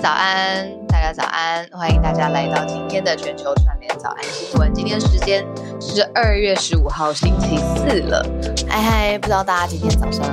[0.00, 0.70] 早安！
[0.86, 1.68] 大家早安！
[1.72, 4.72] 欢迎大家来到今天的全球串联早安新闻。
[4.72, 5.44] 今天时间
[5.80, 8.24] 是二月十五号星期四了。
[8.68, 10.24] 嗨嗨，不知道大家今天早上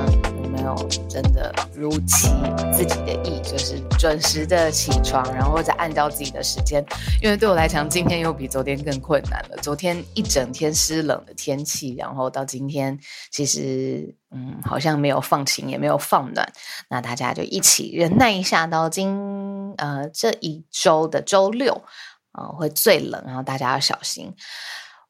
[1.08, 2.28] 真的如期
[2.72, 6.84] 自己的意，就是准时的起床，然后再按照自己的时间。
[7.22, 9.56] 因为对我来讲，今天又比昨天更困难了。
[9.62, 12.98] 昨天一整天湿冷的天气，然后到今天
[13.30, 14.14] 其实。
[14.32, 16.52] 嗯，好像没有放晴，也没有放暖，
[16.90, 21.84] 那大家就一起忍耐一下，到今呃这一周的周六
[22.32, 24.34] 啊会最冷，然后大家要小心。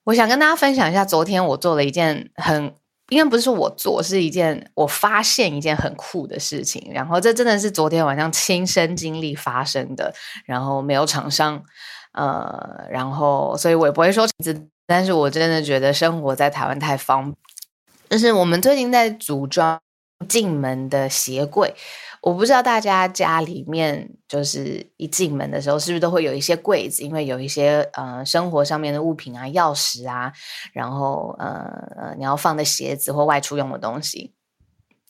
[0.05, 2.75] 我想跟大家分享一下，昨天我做了一件很，
[3.09, 10.13] 应该不是我做，是一件我发现一件很酷的事情，然后这真的是昨天晚上亲身经历发生的，
[10.45, 11.63] 然后没有厂商，
[12.13, 17.35] 呃，然后所以我也不会说字，但是我真的觉得生活在台湾太方。
[18.09, 19.81] 就是我们最近在组装
[20.29, 21.75] 进门的鞋柜，
[22.27, 30.33] 我不知道大家家里面就是一进门的时候是不是都会有一些柜子，因为有一些呃生活上面的物品啊、钥匙啊，
[30.73, 31.47] 然后呃
[31.97, 34.35] 呃你要放的鞋子或外出用的东西。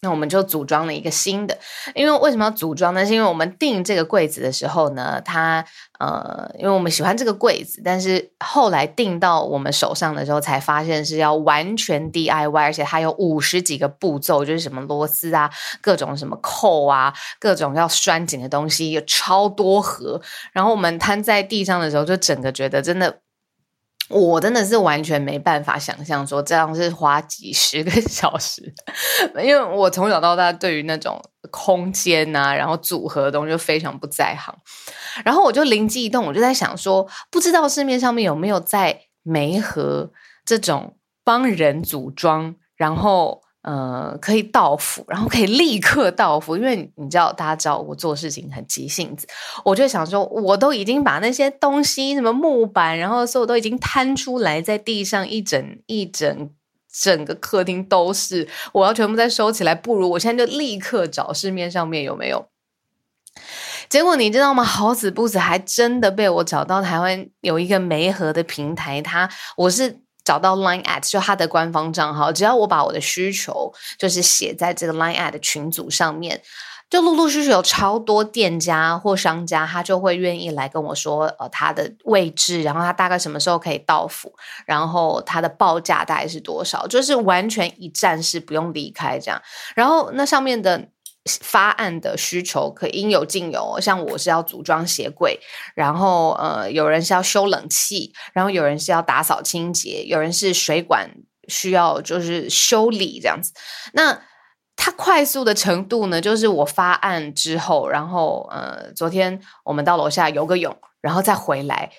[0.02, 1.58] 那我们就组装了一个新的，
[1.94, 3.04] 因为为什么要组装呢？
[3.04, 5.64] 是因为我们订这个柜子的时候呢，它
[5.98, 20.20] 呃，因为我们喜欢这个柜子，但是后来订到我们手上的时候，才发现是要完全 DIY，而且它有五十几个步骤，就是什么螺丝啊，各种什么扣啊，各种要拴紧的东西，有超多盒。
[20.52, 23.20] 然后我们摊在地上的时候，就整个觉得真的。
[24.08, 28.72] 我真的是完全没办法想象说这样是花几十个 小时，
[29.42, 34.54] 因为我从小到大对于那种空间啊，然后组合的东西就非常不在行。
[35.24, 40.12] 然后我就灵机一动，我就在想说，不知道市面上面有没有在梅河
[40.44, 43.45] 这种帮人组装，然后。
[43.66, 49.26] 呃，可以到付，然后可以立刻到付，因为你知道，大家知道我做事情很急性子，
[49.64, 56.48] 我就想说，我都已经把那些东西，什么木板，然后所有都已经摊出来在地上，一整一整
[56.92, 62.46] 整个客厅都是，我要全部再收起来，不如我现在就立刻找市面上面有没有。
[63.88, 64.62] 结果你知道吗？
[64.62, 70.05] 好死不死，还真的被我找到台湾有一个媒合的平台，它我是。
[70.26, 76.42] 找到 Line at 就它的官方账号，只要我把我的需求就是写在这个 Line at 群组上面，
[76.90, 84.34] 就陆陆续续有超多店家或商家，他就会愿意来跟我说，呃，他的位置，然后他大概什么时候可以到付，
[84.66, 89.40] 然后他的报价大概是多少，就是完全一站式，不用离开这样。
[89.76, 90.88] 然后那上面的。
[91.40, 95.38] 发案的需求可应有尽有，像我是要组装鞋柜，
[95.74, 101.10] 然后呃，有人是要修冷气，然后有人是要打扫清洁，有人是水管
[101.48, 103.52] 需要就是修理这样子。
[103.92, 104.22] 那
[104.76, 111.90] 它快速的程度呢，就是我发案之后，然后呃，昨天我们到楼下游个泳，然后再回来。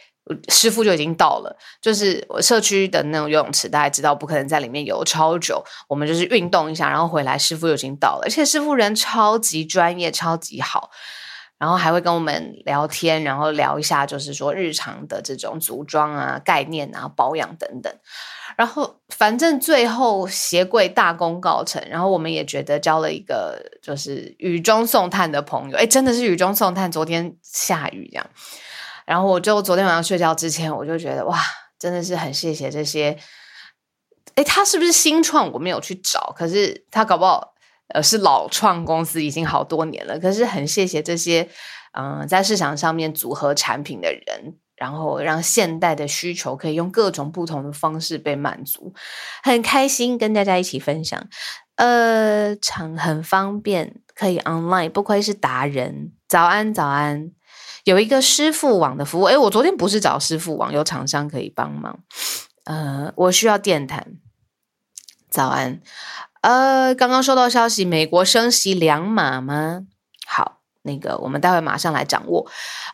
[0.50, 5.64] 师傅就已经到了，就是我社区的那种游泳池，大家知道不可能在里面游超久。
[5.88, 10.90] 我们就是运动一下，然后回来，师傅就已经到了，而且师傅人超级专业，超级好，
[11.58, 17.94] 然后还会跟我们聊天，然后聊一下就是说日常的这种组装啊、概念啊、保养等等。
[18.56, 26.92] 然后反正最后鞋柜大功告成，然后我们也觉得交了一个就是雨中送炭的朋友，哎，真的是雨中送炭。
[26.92, 28.28] 昨天下雨这样。
[29.08, 31.40] 然后我就昨天晚上睡觉之前，我就觉得哇，
[31.80, 33.18] 真的是很谢谢这些。
[34.36, 35.50] 哎，他是不是新创？
[35.54, 37.56] 我没有去找，可是他搞不好
[37.94, 40.20] 呃是老创公司，已经好多年了。
[40.20, 41.50] 可是很谢谢这些
[41.98, 48.94] 嗯在市场上面组合产品的人，然后让现代的需求可以用各种不同的方式被满足，
[49.42, 51.28] 很开心跟大家一起分享。
[51.78, 56.12] 呃，场很方便，可以 online，不愧是达人。
[56.28, 57.37] 早安，早安。
[57.88, 62.00] 有一个师傅网的服务，诶，我昨天不是找师傅网，有厂商可以帮忙。
[62.66, 64.06] 呃，我需要电毯。
[65.30, 65.80] 早安，
[66.42, 69.84] 呃，刚刚收到消息，美国升息两码吗？
[70.28, 72.46] 好，那个我们待会马上来掌握。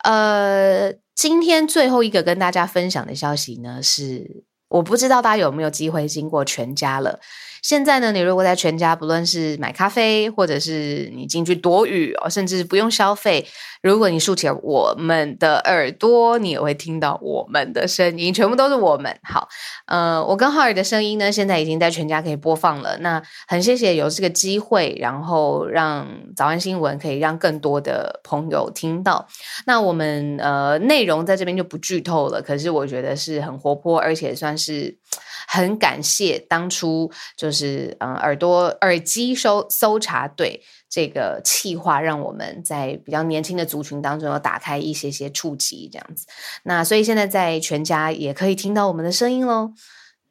[0.04, 7.20] 呃，今天最后一个跟大家分享的消息呢，是我不知道大家有没有机会经过全家了。
[7.64, 13.48] 现在呢，你如果在全家，不论是买咖啡，或者是你进去躲雨哦，甚至不用消费，
[13.82, 19.18] 如果你竖起我们的耳朵，你也会听到我们的声音，全部都是我们。
[19.24, 19.48] 好，
[19.86, 22.98] 呃，我跟浩尔的声音呢，现在已经在全家可以播放了。
[22.98, 26.06] 那很谢谢有这个机会，然后让
[26.36, 29.26] 早安新闻可以让更多的朋友听到。
[29.66, 34.98] 那我们呃内容在这边就不剧透了，可是我觉得是很活泼，而且算是。
[35.48, 46.28] 很感谢当初就是嗯耳朵耳机搜搜查队这个企划，让我们在比较年轻的族群当中有打开一些些触及这样子。
[46.64, 49.74] 那所以现在在全家也可以听到我们的声音喽。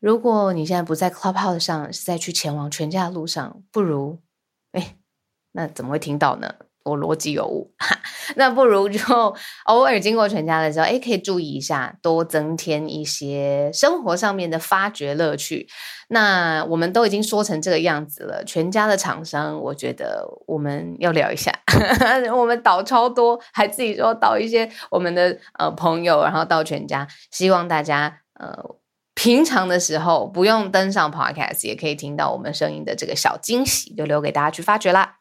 [0.00, 4.20] 如果你现在不在 Clubhouse 上，是在去前往全家的路上，不如
[4.73, 4.97] 哎，
[5.53, 6.53] 那怎么会听到呢？
[6.84, 7.73] 我逻辑有误，
[8.37, 9.00] 那不如就
[9.67, 15.69] 偶尔经过全家的时候，哎，可以注意一下，多增添一些生活上面的发掘乐趣。
[16.08, 21.52] 那我们都已经说成这个样子了，全家的厂商，我觉得我们要聊一下。
[22.34, 28.81] 我们导超多，还自己说导一些我们的呃朋友，然后到全家，希望大家呃。
[29.22, 35.19] 平常的时候不用登上 Podcast 也可以听到我们声音的这个小惊喜，就留给大家去发掘啦。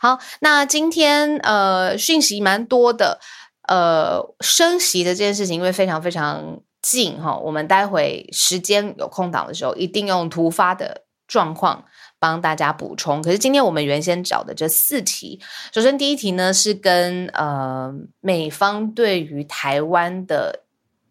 [0.00, 3.20] 好，那今天呃讯息蛮多的，
[3.68, 11.84] 呃升息的这件事情因为非常非常近哈，我们待会时间有空档的时候一定用突发的状况
[12.18, 13.22] 帮大家补充。
[13.22, 15.40] 可是今天我们原先找的这四题，
[15.72, 20.63] 首先第一题呢是跟呃美方对于台湾的。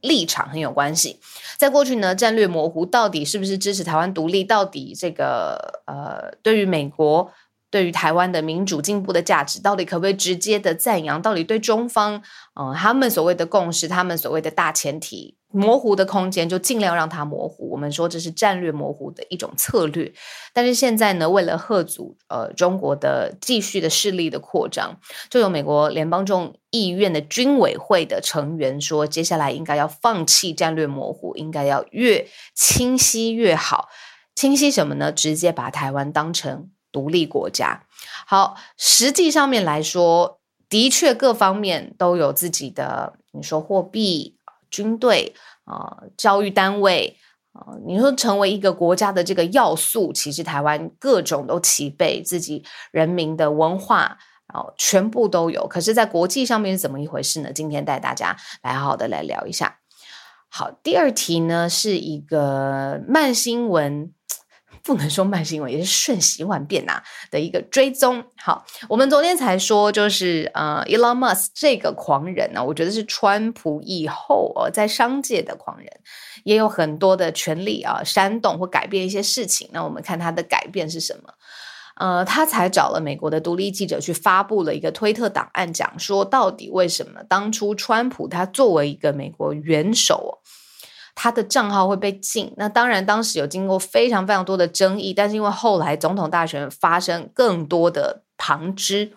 [0.04, 1.18] 立场很有关系，
[1.58, 4.44] 在过去呢，战略模糊到底是不是支持台湾独立？
[4.44, 7.32] 到底这个呃，对于美国、
[7.70, 11.22] 对于台湾的民主进步的价值，到底可不可以直接的赞扬？
[11.22, 12.22] 到底对中方，
[12.60, 15.38] 嗯，他们所谓的共识，他们所谓的大前提？
[15.56, 20.12] 模糊的空间就尽量让它模糊，我们说这是战略模糊的一种策略。
[20.52, 33.90] 但是现在呢，为了贺阻呃中国的继续的势力的扩张，就有美国联邦众议院的军委会的成员说，接下来应该要放弃战略模糊，应该要越清晰越好。
[34.34, 35.12] 清晰什么呢？
[35.12, 37.84] 直接把台湾当成独立国家。
[38.26, 44.33] 好，实际上面来说，的确各方面都有自己的，你说货币。
[44.74, 45.32] 军队
[45.66, 47.16] 啊，教育单位
[47.54, 54.18] 啊，你说成为一个国家的这个要素，其实台湾各种都齐备，自己人民的文化
[54.48, 55.68] 啊，全部都有。
[55.68, 57.52] 可是，在国际上面是怎么一回事呢？
[57.54, 59.78] 今天带大家来好好的来聊一下。
[60.50, 64.12] 好，第二题呢是一个慢新闻。
[64.84, 67.02] 不能说慢新闻，也是瞬息万变呐
[67.32, 68.24] 的一个追踪。
[68.36, 75.88] 好，我们昨天才说，就是呃，Elon Musk 这个狂人呢，我觉得是川普以后呃在商界的狂人，
[76.44, 79.70] 也有很多的权利啊，煽动或改变一些事情。
[79.72, 81.34] 那我们看他的改变是什么？
[81.96, 90.40] 呃，他才找了美国的独立记者去发布了一个推特档案，讲说到底为什么当初川普他作为一个美国元首。
[91.16, 99.14] 他的账号会被禁，那当然当时有经过非常非常多的争议，但是因为后来总统大选发生更多的旁支，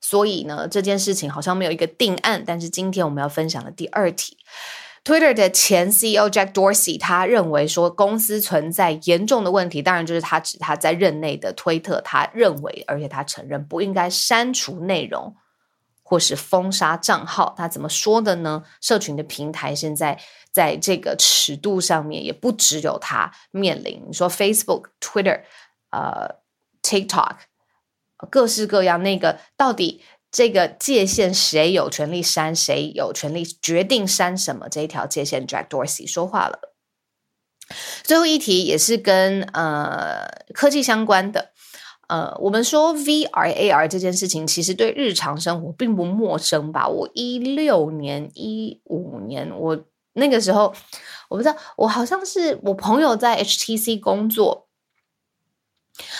[0.00, 2.44] 所以呢这件事情好像没有一个定案。
[2.46, 4.36] 但是今天我们要分享的第二题
[5.02, 15.34] ，Twitter 的前 CEO Jack Dorsey 他认为说公司存在严重的问题，当然就是他指他在任内的推特，他认为而且他承认不应该删除内容。
[16.10, 18.64] 或是封杀账号，他怎么说的呢？
[18.80, 24.02] 社群的平台现在在这个尺度上面，也不只有他面临。
[24.08, 25.42] 你说 Facebook、Twitter、
[25.92, 26.40] 呃
[26.82, 27.36] TikTok，
[28.28, 30.02] 各式各样，那个到底
[30.32, 34.68] 这个界限谁有权利删，谁有权利决定删什么？
[34.68, 36.74] 这一条界限，Jack Dorsey 说话了。
[38.02, 41.49] 最后一题也是跟呃科技相关的。
[42.10, 46.88] 呃，我们说 V R A R 这件事情，其实对日常生活并不陌生吧？
[46.88, 50.74] 我一六年、一五年，我那个时候，
[51.28, 54.66] 我不知道，我好像是我朋友在 H T C 工作，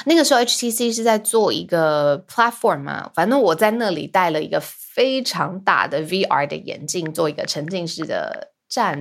[0.07, 8.97] 那个时候 HTC 是在做一个 platform 嘛，反正我在那里戴了一个非常大的 VR 的眼镜，做一个沉浸式的战，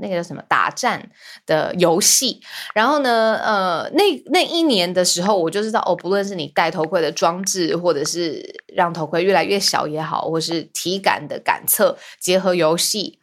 [0.00, 1.10] 那个叫什么打战
[1.46, 2.40] 的游戏。
[2.74, 13.18] 然后呢，呃，那那一年的时候，我就知道哦，不论是你戴头盔的装置，或者是让头盔越来越小也好，或是体感的感测结合游戏。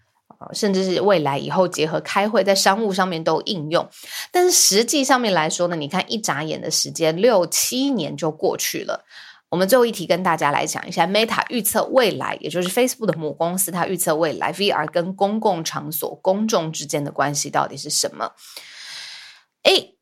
[0.54, 3.90] 甚至是未来以后结合开会，在商务上面都应用，
[4.32, 9.04] 但是实际上面来说呢，你看一眨眼的时间，六七年就过去了。
[9.50, 18.34] 我们最后一题跟大家来讲一下，Meta 预测未来，也就是 Facebook 的母公司，它预测未来 VR 跟公共场所公众之间的关系到底是什么？
[19.64, 19.94] 哎。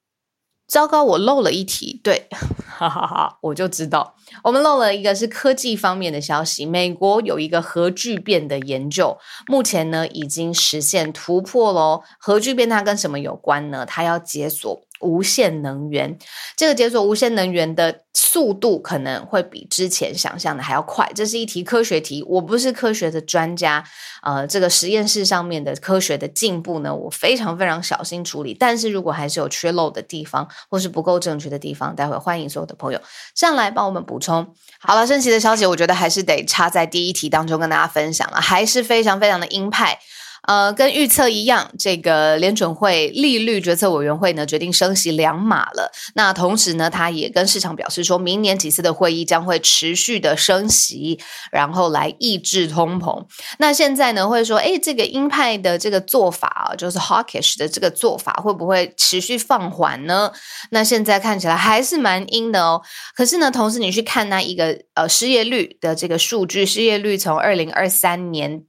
[0.67, 2.01] 糟糕，我漏了一题。
[2.03, 6.65] 对，哈哈哈，我就知道我们漏了一个是科技方面的消息。
[6.65, 12.01] 美国有一个核聚变的研究，目前呢已经实现突破喽。
[12.19, 13.85] 核聚变它跟什么有关呢？
[13.85, 14.81] 它要解锁。
[15.05, 16.17] 无限能源，
[16.57, 21.09] 这个解锁无限能源的速度可能会比之前想象的还要快。
[21.13, 23.83] 这是一题科学题，我不是科学的专家，
[24.23, 28.53] 呃，这个实验室上面的科学的进步呢，我非常非常小心处理。
[28.53, 32.99] 但是如果还是有缺漏的地方，或是不够正确的地方，待会欢迎所有的朋友
[33.35, 34.53] 上来帮我们补充。
[34.79, 39.99] 好了，升旗的消息，我觉得还是得插在第一题当中跟大家分享了，还是非常非常的鹰派。
[40.47, 45.91] 呃，跟预测一样，这个联准会利率决策委员会呢决定升息两码了。
[46.13, 51.19] 那同时呢，他也跟市场表示，说明年几次的会议将会持续的升息，
[51.51, 53.25] 然后来抑制通膨。
[53.57, 60.31] 那现在呢，会说，哎，这个鹰派的这个做法啊，就是 hawkish 的这个做法，会不会持续放缓呢？
[60.69, 62.81] 那现在看起来还是蛮阴的哦。
[63.15, 68.63] 可是呢，同时你去看那一个呃失业率的这个数据，失业率从二零二三年。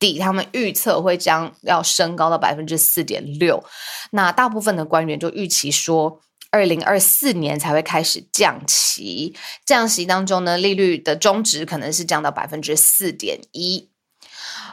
[0.00, 3.62] 底他们预测会将要升高到百分之四点六，
[4.10, 13.88] 那大部分的官员就预期说，二零二四年才会开始降息，降息当中呢，利率的中值可能是降到百分之四点一，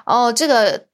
[0.07, 0.88] 哦，这个。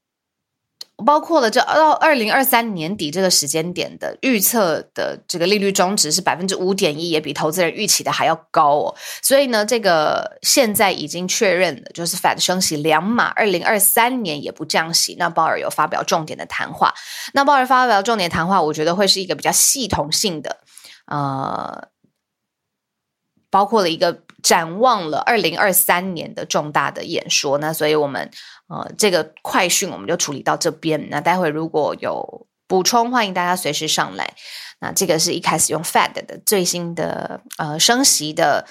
[0.98, 8.96] 包括了这到二零二三年底这个时间点的预测的这个利率中值是百分之五点一，也比投资人预期的还要高哦。
[9.22, 15.16] 所以呢，这个现在已经确认了，就是反升息两码，二零二三年也不降息。
[15.18, 16.94] 那鲍尔有发表重点的谈话，
[17.34, 20.60] 那鲍尔发表重点谈话，我觉得会是一个比较系统性的，
[21.08, 21.88] 呃，
[23.50, 27.58] 包括了一个展望了二零二三年的重大的演说。
[27.58, 28.30] 那所以我们。
[28.68, 31.10] 呃，这个快讯我们就处理到这边。
[31.10, 34.34] 那待会如果有补充，欢迎大家随时上来。
[34.80, 38.66] 那这个是一开始用 Fed 的最新的呃升息的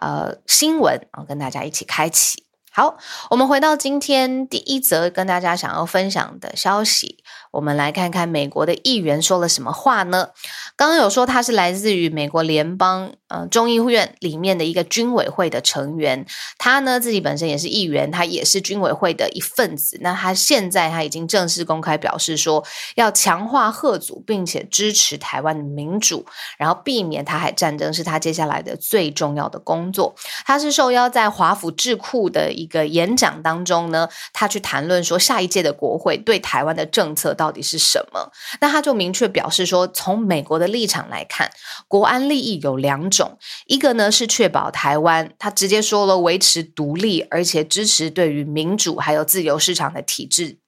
[0.00, 2.44] 呃新闻啊，跟大家一起开启。
[2.70, 2.96] 好，
[3.30, 7.24] 我们回到今天第一则跟大家想要分享的消息。
[7.50, 10.28] 我们来看看美国的议员说了什么话呢？
[10.76, 16.26] 刚刚有说他是来自于美国联邦呃众议院里面的一个军委会的成员，
[16.58, 19.96] 他呢自己本身也是议员，他也是军委会的一份子。
[20.02, 22.62] 那他现在他已经正式公开表示说，
[22.96, 26.26] 要强化贺祖，并且支持台湾的民主，
[26.58, 30.14] 然后避免台海战争是他接下来的最重要的工作。
[30.44, 37.34] 他是受邀在华府智库的一个演讲当中呢，他去谈论说下一届的国会对台湾的政策。
[37.38, 38.32] 到底是什么？
[38.60, 41.48] 那他就明确表示说，从美国的立场来看，
[41.86, 50.58] 国安利益有两种，种一个呢是确保台湾，他直接说了维持独立，而且支持对于民主还有自由市场的体制。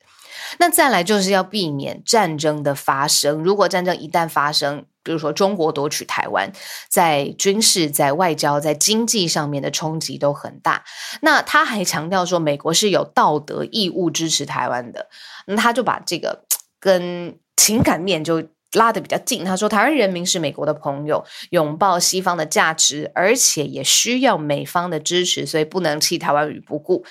[0.59, 3.43] 那再来就是要避免战争的发生。
[3.43, 6.53] 如果战争一旦发生，比如说中国夺取台湾，
[6.89, 10.85] 在军事、在外交、在经济上面的冲击都很大。
[11.23, 15.09] 那他还强调说，美国是有道德义务支持台湾的。
[15.47, 16.45] 那他就把这个。
[16.83, 19.45] 跟情感面就拉得比较近。
[19.45, 27.05] 他说，台湾人民是美国的朋友，拥抱西方的价值，而且也需要美方的支持，所以不能弃台湾于不顾。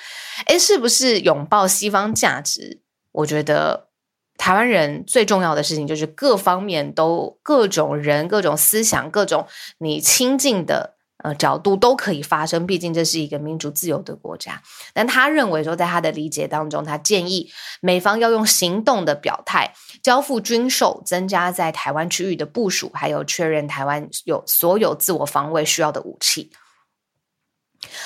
[0.48, 2.82] 诶，是不是拥抱西方价值？
[3.12, 3.90] 我觉得
[4.38, 9.48] 台湾人最重要的事情就是各方面都各种人、各种思想、各种
[9.80, 10.99] 你亲近的。
[11.24, 14.62] 呃，角度都可以发生，毕竟这是一个民主自由的国家。
[14.94, 26.52] 但他认为说，在他的理解当中，他建议美方要用行动的表态，交付军售，增加在台湾区域的部署，还有确认台湾有所有自我防卫需要的武器。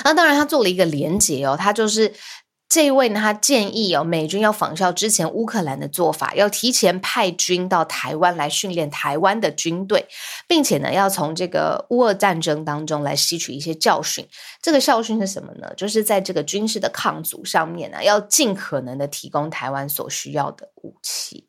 [0.04, 2.14] 那当然，他做了一个连结哦，他就是。
[2.74, 10.08] 这一位呢，他建议哦，美军要仿效之前乌克兰的做法，要提前派军到台湾来训练台湾的军队，
[10.48, 14.28] 并且呢，要从这个乌俄战争当中来吸取一些教训。
[14.60, 15.72] 这个教训是什么呢？
[15.78, 21.48] 就是在这个军事的抗阻上面呢，要尽可能的提供台湾所需要的武器。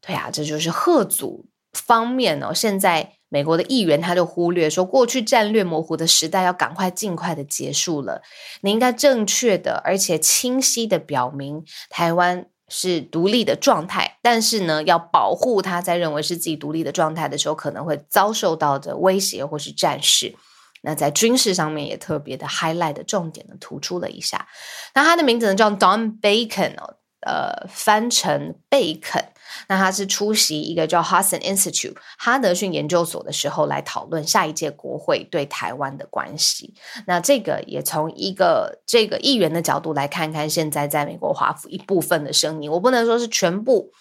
[0.00, 3.12] 对啊，这就是贺祖方面哦，现在。
[3.34, 8.22] 美国的议员他就忽略说，过去战略模糊的时代要赶快尽快的结束了。
[8.60, 20.36] 你应该正确的而且清晰的表明台湾是独立的状态，但是呢，要保护他在认为是自己独立的状态的时候，可能会遭受到的威胁或是战事。
[20.82, 24.46] 那在军事上面也特别的 highlight 的重点呢，突出了一下。
[24.94, 29.24] 那他的名字呢叫 Don Bacon 哦，呃，翻成贝肯。
[29.68, 36.74] 那他是出席一个叫 Hudson Institute 哈德逊研究所的时候，来讨论下一届国会对台湾的关系。
[37.06, 42.70] 那这个也从一个这个议员的角度来看看现在在美国华府一部分的声音。
[42.70, 43.92] 我不能说是全部，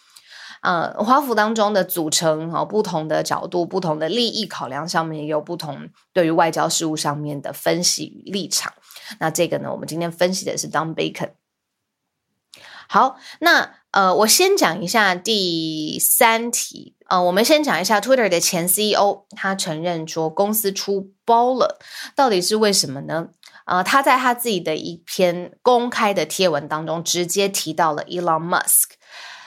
[0.64, 8.74] 呃，华府当中的组成哦，不同的角度、不同的利益考量上面也有不同，对于外交事务上面的分析与立场。
[9.20, 11.30] 那这个呢，我们今天分析的是 Don Bacon。
[12.94, 13.72] 好，那。
[13.94, 16.96] 呃，我先讲一下第三题。
[17.10, 21.80] 呃，我们先讲一下 Twitter 的前 CEO，他承认说公司出包了，
[22.16, 23.28] 到底是为什么呢？
[23.66, 28.94] 呃，他在他自己的一篇公开的贴文当中，直接提到了 Elon Musk。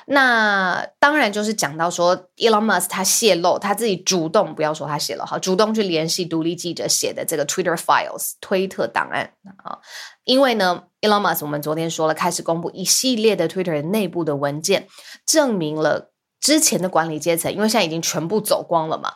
[0.08, 9.32] 那当然就是讲到说，Elon Musk 他泄露他自己主动，不要说他泄露哈，主动去联系独立记者写的这个 Twitter files 推特档案
[9.64, 9.78] 啊。
[10.24, 14.86] 因为呢，Elon Musk 我们昨天说了，开始公布一系列的 Twitter 内部的文件，
[15.26, 19.14] 证明了之前的管理阶层，因为现在已经全部走光了嘛。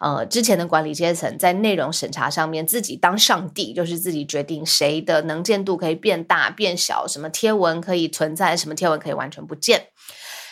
[0.00, 9.88] 呃，之前的管理阶层在内容审查上面自己当上帝，就是自己决定谁的能见度可以变大变小，什么贴文可以存在，什么贴文可以完全不见。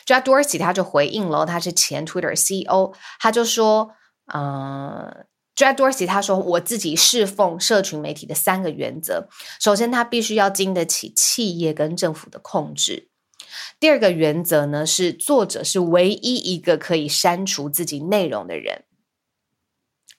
[0.08, 3.90] Jack Dorsey 他就回应了，他是前 Twitter CEO，他就说，
[4.32, 9.28] 呃，Jack Dorsey 他说，我自己侍奉社群媒体的三个原则，
[9.60, 13.10] 首先，他必须要经得起企业跟政府的控制；
[13.78, 18.84] 第二个原则呢，是作者是唯一一个可以删除自己内容的人；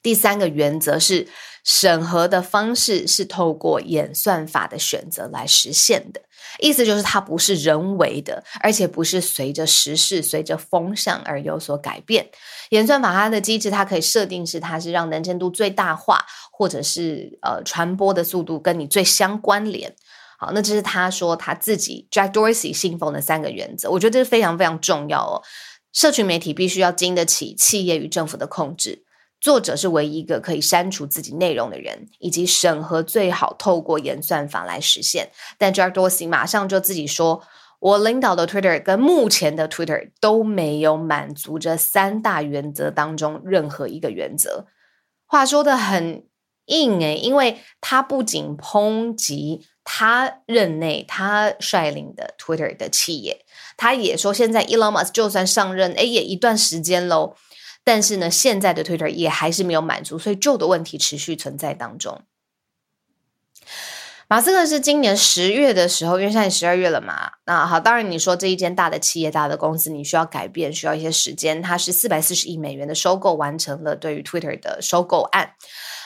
[0.03, 1.27] 第三个原则是。
[1.65, 6.22] 审核的方式是透过演算法的选择来实现的，
[6.58, 12.29] 意思就是它不是人为的，而且不是随着时事、随着风向而有所改变。
[12.70, 19.96] 演算法它的机制，它可以设定是它是让能见度最大化，或者是呃传播的速度跟你最相关联。
[20.38, 25.44] 好，那这是他说他自己 Jack Dorsey 信奉的三个原则，我觉得这是非常非常重要哦。
[25.92, 29.03] 社群媒体必须要经得起企业与政府的控制。
[29.42, 35.32] 作者是唯一一个可以删除自己内容的人，以及审核最好透过演算法来实现。
[35.58, 37.42] 但 Jack Dorsey 马上就自己说
[37.80, 44.68] ：“我领导的 Twitter 跟目前的 Twitter 都没有满足这三大原则当中任何一个原则。”
[45.25, 46.25] 话说的很
[46.66, 53.46] 硬诶，因为他不仅抨击他任内他率领的 Twitter 的企业，
[53.78, 57.36] 他也说现在 Elon Musk 就算上任，哎，也一段时间喽。
[57.92, 62.22] 但是呢，现在的 Twitter 也还是没有满足，所以旧的问题持续存在当中。
[64.28, 71.64] 马斯克是今年十月的时候，因为现在十二月了嘛，那好，当然你说这一间大的企业、大的公司，你需要改变，需要一些时间。
[71.64, 75.56] 它是四百四十亿美元的收购完成了，对于 Twitter 的收购案，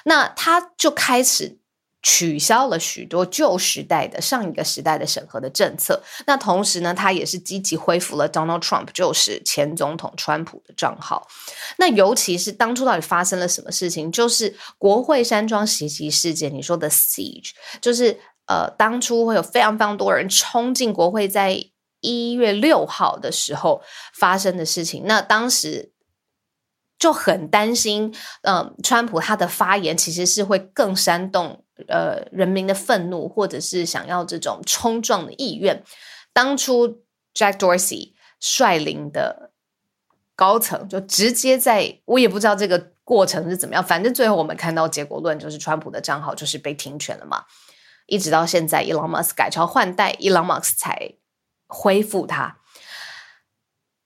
[0.05, 1.57] 那他就开始。
[2.05, 11.25] 取消了许多旧时代的上一个时代的审核的政策，那同时呢，他也是积极恢复了 Donald Trump，就是前总统川普的账号。
[11.77, 14.11] 那尤其是当初到底发生了什么事情？
[14.11, 21.57] 就是国会山庄袭击事件，你说的 siege，就是呃，当初会有非常非常多人冲进国会，在
[22.01, 23.81] 一月六号的时候
[24.13, 25.03] 发生的事情。
[25.05, 25.93] 那当时
[26.99, 31.62] 就很担心，嗯，川普他的发言其实是会更煽动。
[31.87, 35.83] 呃，人民的愤怒，或者是想要这种冲撞的意愿，
[36.31, 39.51] 当初 Jack Dorsey 率领的
[40.35, 47.43] 高层就直接在，我也不知道这个过程是怎么样，反正最后我们看到结果论就是川普的账号就是被停权了嘛，
[48.05, 51.15] 一直到现在，Elon Musk 改朝换代，Elon Musk 才
[51.67, 52.59] 恢复它。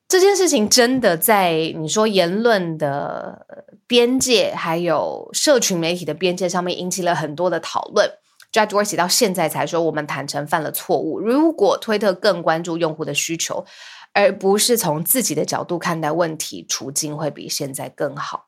[0.07, 3.45] 这件事情真的在你说言论的
[3.85, 8.09] 边界，还有社群媒体的边界上面引起了很多的讨论。
[8.53, 11.19] Jack Dorsey 到现在才说，我们坦诚犯了错误。
[11.19, 13.65] 如果推特更关注用户的需求，
[14.13, 18.45] 而不是从自己的角度看待问题，处境会比现在更好。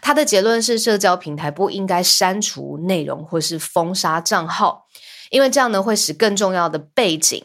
[0.00, 4.86] 他的结论是，社交平台不应该删除内容或是封杀账号，
[5.30, 7.44] 因为这样呢会使更重要的背景，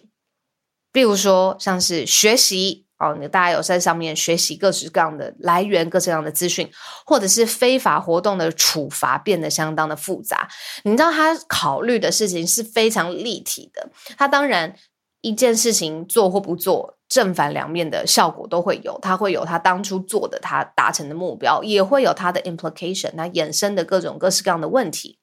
[0.92, 2.86] 比如说像是学习。
[3.00, 6.70] 哦，你大家有在上面学习各式各样的来源、各式各样的资讯，
[7.06, 10.50] 或者是非法活动的处罚变得相当的复杂。
[10.84, 13.90] 你知道他考虑的事情是非常立体的。
[14.18, 14.76] 他当然
[15.22, 25.20] 一件事情做或不做，正反两面的效果都会有，他会有他当初做的他达成的目标，也会有他的 implication，那衍生的各种各式各样的问题。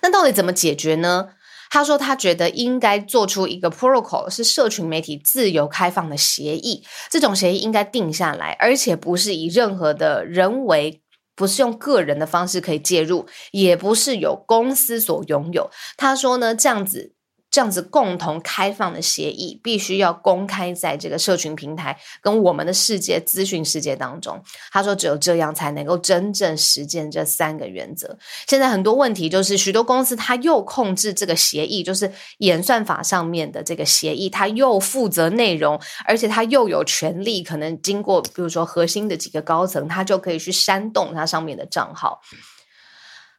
[0.00, 1.30] 那到底怎么解决呢？
[1.72, 11.00] 他说他觉得应该做出一个 protocol，是社群媒体自由开放的协议，这种协议应该定下来，而且不是以任何的人为。
[11.34, 15.70] 不是用个人的方式可以介入，也不是有公司所拥有。
[15.96, 17.14] 他说呢，这样子。
[17.52, 24.42] 这样子共同开放的协议，必须要公开在这个社群平台跟我们的世界资讯世界当中。
[24.70, 28.18] 他说，只有这样才能够真正实践这三个原则。
[28.48, 42.22] 现在很多问题就是，许多公司他又控制这个协议，就是演算法上面的这个协议，他又负责内容，而且他又有权利，可能经过比如说核心的几个高层，他就可以去煽动他上面的账号。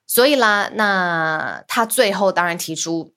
[0.06, 3.12] 所以啦，那他最后当然提出。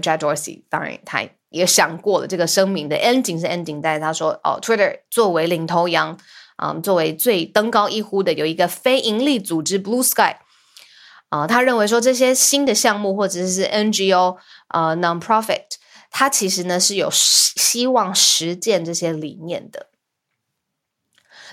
[0.00, 6.18] Jack Dorsey 当然他也想过了，这个声明的 ending 是 ending，但是他说哦，Twitter 作为领头羊，
[6.56, 10.36] 嗯，作为最登高一呼的，有一个非盈利组织 Blue Sky，
[11.30, 14.36] 啊，他认为说这些新的项目或者是 NGO
[14.68, 15.64] 呃 nonprofit，
[16.10, 19.86] 它其实呢是有希望实践这些理念的。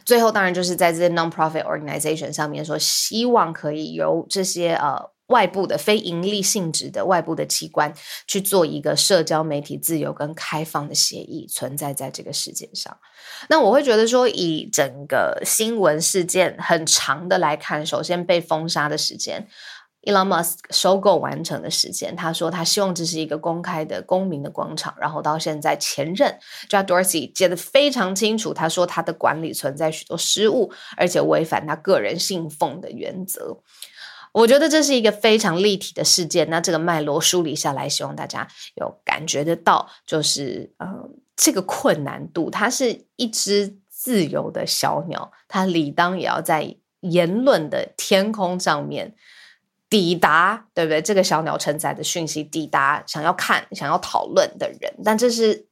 [0.04, 5.13] 最后当然就是在这些 nonprofit organization 上面说，希望可以由这些呃。
[5.28, 7.94] 外部的非盈利性质的外部的机关
[8.28, 12.98] 去做一个社交媒体自由跟开放的协议，存在在这个世界上。
[13.48, 19.48] 那我会觉得说，以整个新闻事件很长的来看，首先被封杀的时间
[20.04, 24.94] ，Elon Musk 收购完成的时间，他说他希望这是一个公开的公民的广场。
[25.00, 26.38] 然后到现在前任
[26.70, 33.58] Jack Dorsey 接的非常清楚，他说他的管理存在许多失误，而且违反他个人信奉的原则。
[34.34, 36.50] 我觉得这是一个非常立体的事件。
[36.50, 40.88] 那这个脉络梳理下来，希望大家有感觉得到，就是呃，
[41.36, 42.50] 这个困难度。
[42.50, 49.14] 它是一只自由的小鸟，它理当也要在言论的天空上面
[49.88, 51.00] 抵达，对不对？
[51.00, 54.96] 这个小鸟承载的讯息抵达想要看、想要讨论的人。
[55.06, 55.68] 但这是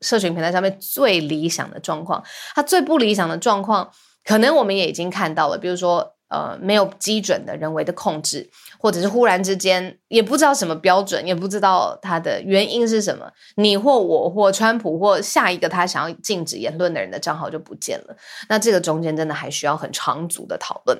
[0.00, 2.22] 社群平台上面最理想的状况。
[2.54, 3.90] 它最不理想的状况，
[4.24, 6.14] 可能我们也已经看到了，比如说。
[6.32, 18.16] 呃，没有基准的人为的控制，或者是忽然之间也不知道什么标准，也不知道它的原因是什么，你或我或川普或下一个他想要禁止言论的人的账号就不见了。
[18.48, 20.98] 那这个中间真的还需要很长足的讨论。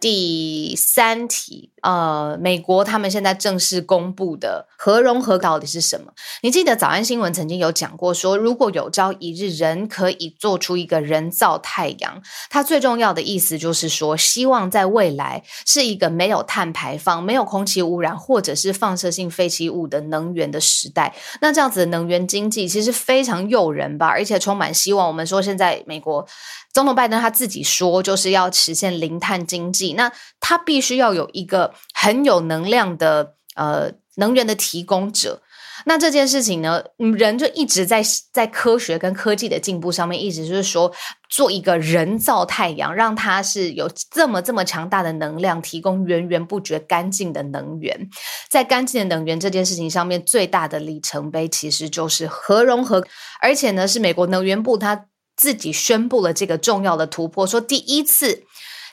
[0.00, 6.10] 第三题，呃，美国他们现在正式公布的核融合到底是什么？
[6.42, 21.14] 你记得早安新闻曾经有讲过，说如果有朝一日人可以做出一个人造太阳，它最重要的意思就是说，希望在未来是一个没有碳排放、没有空气污染或者是放射性废弃物的能源的时代。
[21.42, 25.06] 那这样子的能源经济其实非常诱人吧，而且充满希望。
[25.06, 26.26] 我们说现在美国。
[26.72, 35.40] 总统拜登他自己说，就是要实现零碳经济，那他必须要有一个很有能量的呃能源的提供者。
[35.86, 36.82] 那这件事情呢，
[37.18, 40.90] 人就一直在在科学跟科技的进步上面，一直就是说
[41.28, 48.08] 做一个人造太阳，让它是有这么这么强大的能量，提供源源不绝干净的能源。
[48.48, 53.04] 在干净的能源这件事情上面，最大的里程碑其实就是核融合，
[53.40, 55.06] 而且呢，是美国能源部它。
[55.36, 58.44] 自己宣布了这个重要的突破，说第一次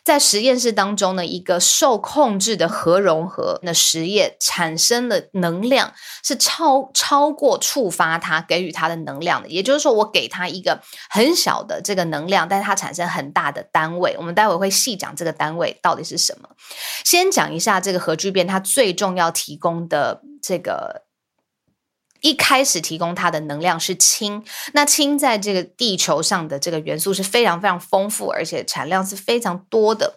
[0.04, 9.48] 在实验室当中呢，一个受控制的核融合的实验产生的能量，是超超过触发它给予它的能量的。
[9.50, 14.16] 也就是说，我给它一个很小的这个能量，但它产生很大的单位。
[14.18, 16.50] 我们待会会细讲这个单位到底是什么。
[17.04, 21.04] 先讲一下这个核聚变，它最重要提供的这个。
[22.22, 30.16] 一开始提供它的能量是氢，那氢在这个地球上的这个元素是非常非常丰富，而且产量是非常多的。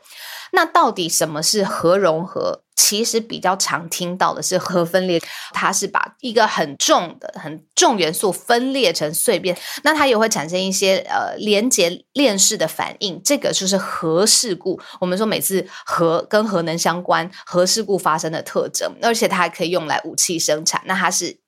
[0.53, 2.63] 那到底什么是核融合？
[2.77, 5.21] 其实比较常听到的是核分裂，
[5.53, 14.79] 它是把一个很重的、很重元素分裂成碎片，那它也会产生一些呃连接链式的反应，这个就是核事故。
[15.01, 21.39] 我们说每次核跟核能相关，核事故发生的特征，而且它还可以用来武器生产，那它是。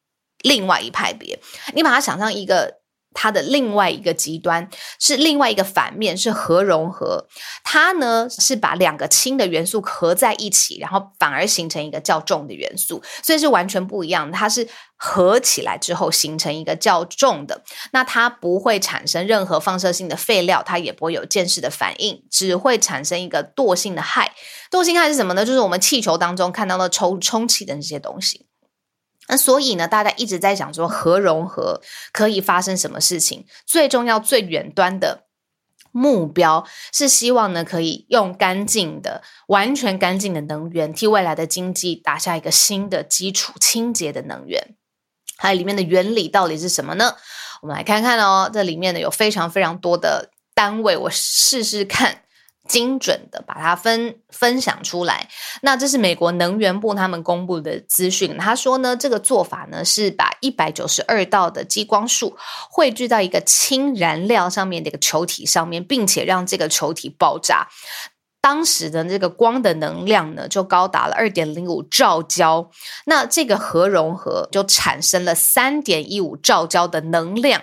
[0.43, 1.39] 另外一派别，
[1.75, 2.81] 你把它想象一个
[3.15, 4.69] 它的另外一个极端
[5.01, 7.27] 是另外一个反面是核融合，
[7.65, 14.31] 它呢是把两个氢的元素合在一起，然后反而形成一个较重的元素，所以是完全不一样。
[14.31, 24.31] 它是合起来之后形成一个较重的，那它不会产生任何放射性的废料，它也不会有间隙的反应，只会产生一个惰性的氦。
[24.71, 25.43] 惰性氦是什么呢？
[25.47, 28.47] 就是我们气球当中看到的充充气的那些东西。
[29.29, 31.81] 那所以呢，大家一直在讲说核融合
[32.13, 33.45] 可以发生什么事情？
[33.67, 35.25] 最重要、最远端的
[35.91, 44.77] 目标是希望呢，可以用干净的、完全干净的能源，替未来的经济打下一个新的基础，清洁的能源。
[45.39, 47.17] 还有里面的原理到底是什么呢？
[47.63, 52.23] 我们来看看哦，这里面呢有非常非常多的单位，我试试看。
[52.69, 55.29] 精准的把它分分享出来。
[55.63, 58.37] 那这是美国能源部他们公布的资讯。
[58.39, 62.37] 他说呢，这个做法呢是把一百九十二道的激光束
[62.71, 67.69] 汇聚到一个氢燃料上面的一个球体上面，并且让这个球体爆炸。
[68.41, 72.71] 当时的这个光的能量呢，就高达了二点零五兆焦。
[73.07, 77.63] 那这个核融合就产生了三点一五兆焦的能量。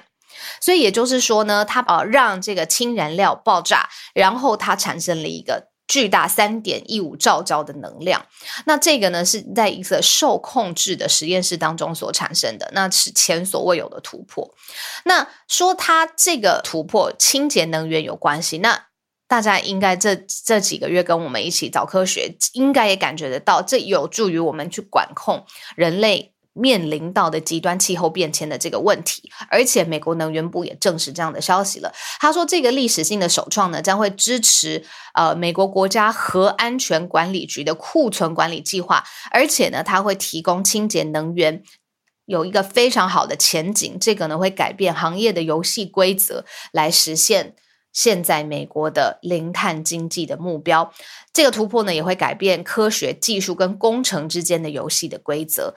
[0.61, 8.25] 所以也就是说呢，它呃让这个氢燃料爆炸，然后它产生了一个巨大三点一五兆焦的能量。
[8.65, 14.53] 那这个呢是在一个受控制的实验室当中所产生的，那是前所未有的突破。
[15.05, 18.85] 那说它这个突破清洁能源有关系，那
[19.27, 26.32] 大家应该这这几个月跟我们一起找科学，应该也感觉得到，这有助于我们去管控人类。
[26.53, 31.91] 面临到的极端气候变迁的这个问题，而且美国能源部也证实这样的消息了。
[32.19, 34.83] 他说，这个历史性的首创呢，将会支持
[35.15, 41.63] 呃美国国家核安全管理局的库存管理计划，而且呢，它会提供清洁能源，
[42.25, 43.97] 有一个非常好的前景。
[43.99, 47.55] 这个呢，会改变行业的游戏规则，来实现
[47.91, 50.93] 现在美国的零碳经济的目标。
[51.33, 55.73] 这个突破呢，也会改变科学技术跟工程之间的游戏的规则。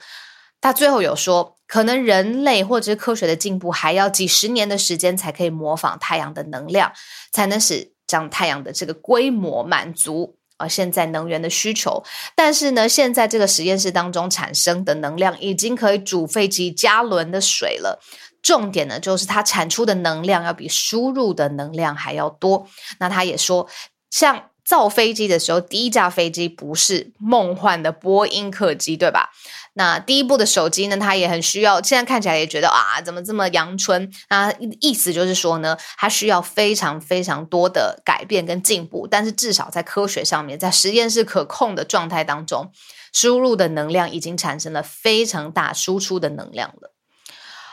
[0.59, 6.91] 他最后有说，可能人类或者是科学的进步还要几十年的时间才可以模仿太阳的能量，
[7.31, 12.03] 才能使将太阳的这个规模满足啊现在能源的需求。
[12.35, 18.01] 但是呢，现在这个实验室当中产生的能量已经可以煮飞机加仑的水了。
[18.41, 22.67] 重点呢，就是它产出的能量要比输入的能量还要多。
[22.99, 23.67] 那他也说，
[24.09, 24.49] 像。
[24.67, 29.29] 造飞机的时候，第一架飞机不是梦幻的波音客机，对吧？
[29.77, 31.79] 那第一部的手机呢，它也很需要。
[31.81, 34.11] 现在看起来也觉得啊，怎么这么阳春？
[34.29, 39.07] 那意思就是说呢，它需要非常非常多的改变跟进步。
[39.07, 42.71] 但是至少在科学上面，在实验室可控的状态当中，
[43.13, 46.93] 输入的能量已经产生了非常大输出的能量了。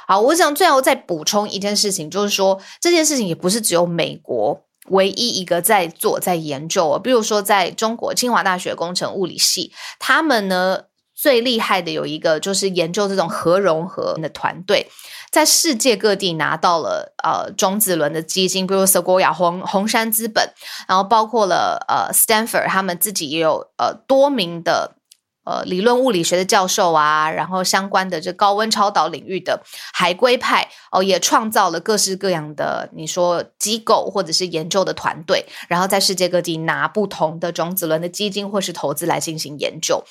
[0.06, 4.60] 好，我想最后再补充一件事情，就是说这件事情也不是只有美国。
[4.88, 10.82] 唯一一个在做在研究哦，比如说在中国清华大学工程物理系，他们呢
[11.14, 14.90] 最厉害的有一个就是研究这种核融合的团队，
[15.30, 20.52] 在世界各地拿到了呃中子轮的基金，比如 Sequoia 红红杉资本，
[20.88, 24.96] 然后包括了呃 Stanford，他们自己也有呃多名的。
[25.44, 40.02] 呃，理论物理学的教授啊，然后相关的这高温超导领域的海归派哦，也创造了各式各样的你说机构或者是研究的团队，然后在世界各地拿不同的种子轮的基金或是投资来进行研究。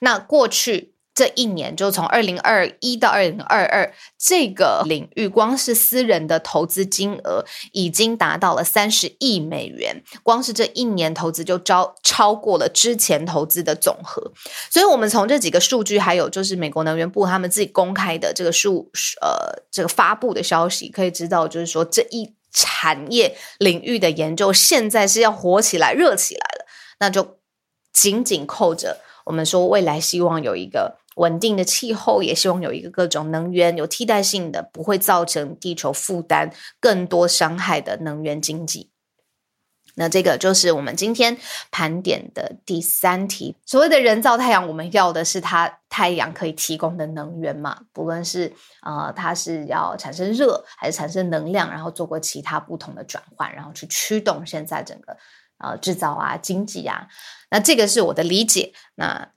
[0.00, 0.91] 那过去。
[1.14, 14.32] 这一年，就从二零二一到二零二二，这个领域光是私人的投资金额已经达到了三十亿美元，光是这一年投资就超超过了之前投资的总和。
[14.70, 26.64] 所以，我们从这几个数据，还有就是美国能源部他们自己公开的这个数，呃，这个发布的消息，可以知道，就是说这一产业领域的研究现在是要火起来、热起来了。
[27.00, 27.36] 那就
[27.92, 31.01] 紧紧扣着我们说未来希望有一个。
[31.16, 38.90] 稳定的气候，也希望有一个各种能源有替代性的，不会造成地球负担更多伤害的能源经济。
[39.94, 41.36] 那这个就是我们今天
[41.70, 43.54] 盘点的第三题。
[43.66, 47.78] 所谓的人造太阳，我们要的是它太阳可以提供的能源嘛？
[47.92, 55.14] 不论是呃，它是要产生热还是产生能量，然后做过其他不同的转换，然后去驱动现在整个
[55.58, 57.06] 呃制造啊、经济啊。
[57.50, 58.72] 那这个是我的理解。
[58.94, 59.28] 那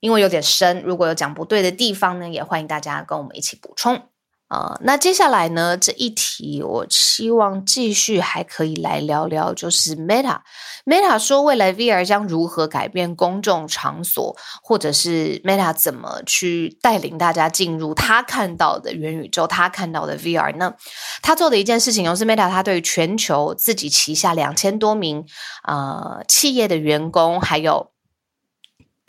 [0.00, 4.02] 因为有点深，如果有讲不对的地方呢，也欢迎大家跟我们一起补充。
[4.48, 10.38] 呃，那接下来呢，这一题我希望继续还可以来聊聊，就是 Meta。
[10.86, 20.72] Meta 说未来 VR 将如何改变公众场所，或者是 Meta 怎么去带领大家进入他看到的元宇宙，他看到的 VR 呢？
[21.20, 25.26] 他做的一件事情，又是 Meta 他对全球自己旗下两千多名
[25.64, 27.90] 呃企业的员工，还有。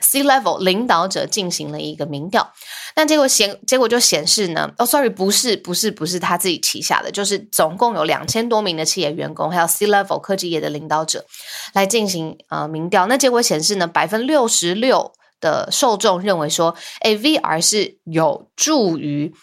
[0.01, 2.51] C level 领导者进行了一个民调，
[2.93, 11.25] 但结果显结果就显示呢，哦，sorry，不是不是不是他自己旗下的，就是总共有两千多名的企业员工，还有 C level 科技业的领导者
[11.73, 13.07] 来进行呃民调。
[13.07, 19.33] 那结果显示呢，百分六十六的受众认为说，哎，VR 是有助于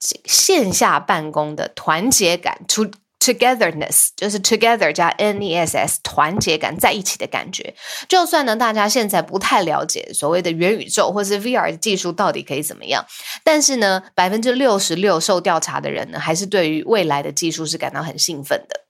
[0.00, 7.74] 线下办公的团结感出 togetherness，就是 together 加 n e s s，团结感在一起的感觉。
[8.08, 13.04] 就算呢，大家现在不太了解所谓的元宇宙或是 VR 技术到底可以怎么样，
[13.44, 18.87] 但是呢，百分之六十六受调查的人呢，还是对于未来的技术是感到很兴奋的。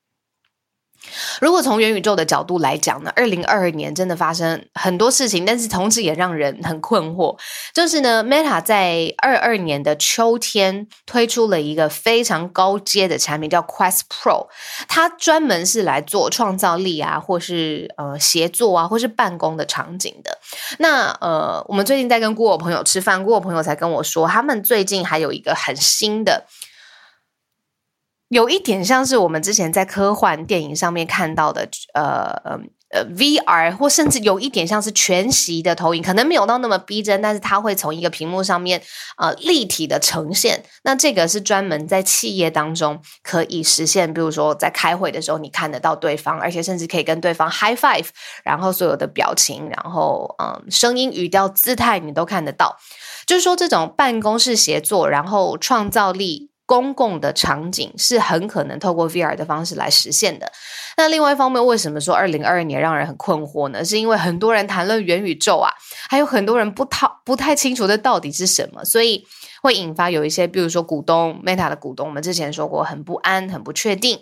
[1.40, 7.36] 如果从元宇宙的角度来讲呢，二零二二年真的发生很多事情，但是同时也让人很困惑。
[7.72, 14.46] 就是呢，Meta 在二二年的秋天推出了一个非常高阶的产品，叫 Quest Pro，
[14.88, 20.38] 它专门是来做创造力啊，或是呃协作啊，或是办公的场景的。
[20.78, 26.46] 那呃，我们最近在跟 Google 朋友吃饭，Google 朋友才跟我说，他们最近还有一个很新的。
[28.28, 32.60] 有一点像是我们之前在科幻电影上面看到的，呃呃
[32.90, 38.82] 呃，VR 或甚至有一点像是全息的投影，可能没有到那么逼真，但是它会从一个屏幕上面
[39.16, 40.62] 呃立体的呈现。
[40.82, 48.06] 那这个是专门在企业当中可以实现，比如说在开会的时候你看得到对方，而且甚至可以跟对方 high five，
[48.44, 52.76] 然后所有的表情，然后嗯声音、语调、姿态你都看得到。
[53.26, 56.50] 就是说这种办公室协作，然后创造力。
[56.68, 60.52] 公共的场景是很可能透过 VR 的方式来实现的。
[60.98, 63.82] 那另外一方面，为什么说二零二二年让人很困惑呢？
[63.82, 65.72] 是因为很多人谈论元宇宙啊，
[66.10, 69.26] 还有很多人不太不太清楚这到底是什么，所以
[69.62, 74.20] 会引发有一些，比如说股东 Meta 的股东，我们之前说过很不安、很不确定。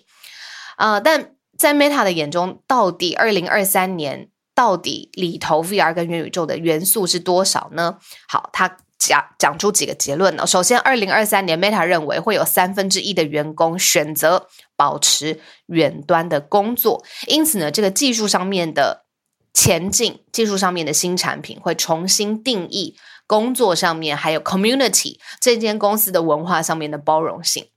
[0.78, 7.98] 呃，但在 Meta 的眼中，到底二零二三年到底里头 VR 跟元宇宙的元素是多少呢？
[8.28, 8.76] 好，它。
[8.98, 10.46] 讲讲出几个结论呢？
[10.46, 19.04] 首先，二零二三年，Meta 认为会有三分之一的员工选择保持远端的工作，因此呢，这个技术上面的
[19.52, 27.68] 前进，技术上面的新产品会重新定义工作上面还有 community 这间公司的文化上面的包容性。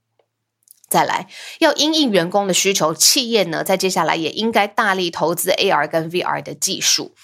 [0.90, 1.28] 再来，
[1.60, 7.14] 要因应员工的需求，企业呢在接下来也应该大力投资 AR 跟 VR 的技术。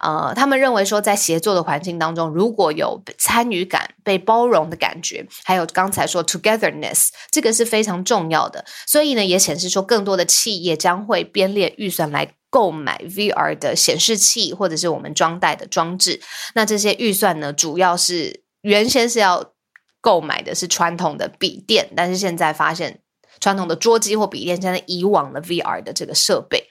[0.00, 8.64] 呃，他们认为说，在协作的环境当中，如果有参与感、被包容的感觉，还有刚才说 togetherness，这个是非常重要的。
[8.86, 16.20] 所以呢，也显示说，更多的企业将会编列预算来购买 VR 的显示器，或者是我们装带的装置。
[16.54, 19.52] 那这些预算呢，主要是原先是要
[20.00, 23.00] 购买的是传统的笔电，但是现在发现
[23.40, 26.68] 传统的桌机或笔电现在以往了 VR 的这个设备。